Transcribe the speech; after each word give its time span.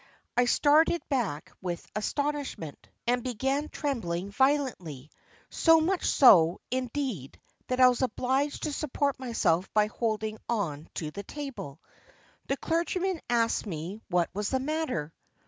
I 0.35 0.45
started 0.45 1.07
back 1.09 1.51
with 1.61 1.85
astonishment, 1.95 2.89
and 3.05 3.23
began 3.23 3.69
trembling 3.69 4.31
violently, 4.31 5.11
so 5.51 5.79
much 5.79 6.05
so, 6.05 6.59
indeed, 6.71 7.39
that 7.67 7.79
I 7.79 7.87
was 7.87 8.01
obliged 8.01 8.63
to 8.63 8.71
support 8.73 9.19
myself 9.19 9.71
by 9.75 9.85
holding 9.85 10.39
on 10.49 10.87
to 10.95 11.11
the 11.11 11.21
table. 11.21 11.79
The 12.47 12.57
clergyman 12.57 13.21
asked 13.29 13.67
me 13.67 14.01
what 14.07 14.31
was 14.33 14.49
the 14.49 14.59
matter. 14.59 15.13